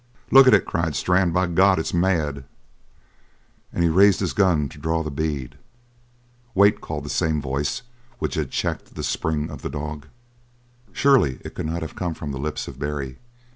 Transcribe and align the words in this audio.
"Look 0.31 0.47
at 0.47 0.55
it!" 0.55 0.65
cried 0.65 0.95
Strann. 0.95 1.29
"By 1.29 1.45
God, 1.45 1.77
it's 1.77 1.93
mad!" 1.93 2.45
And 3.71 3.83
he 3.83 3.89
raised 3.91 4.19
his 4.19 4.33
gun 4.33 4.67
to 4.69 4.79
draw 4.79 5.03
the 5.03 5.11
bead. 5.11 5.59
"Wait!" 6.55 6.81
called 6.81 7.05
the 7.05 7.09
same 7.11 7.39
voice 7.39 7.83
which 8.17 8.33
had 8.33 8.49
checked 8.49 8.95
the 8.95 9.03
spring 9.03 9.51
of 9.51 9.61
the 9.61 9.69
dog. 9.69 10.07
Surely 10.91 11.39
it 11.45 11.53
could 11.53 11.67
not 11.67 11.83
have 11.83 11.93
come 11.95 12.15
from 12.15 12.31
the 12.31 12.39
lips 12.39 12.67
of 12.67 12.79
Barry. 12.79 13.19